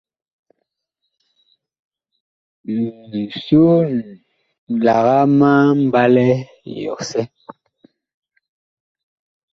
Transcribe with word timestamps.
Soon, 3.45 3.91
lagaa 4.83 5.25
ma 5.39 5.49
mbalɛ 5.83 6.25
yɔsɛ. 6.83 7.21